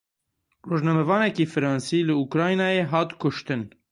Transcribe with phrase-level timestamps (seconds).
[0.69, 3.61] Rojnamevanekî Fransî li Ukraynayê hat kuştin.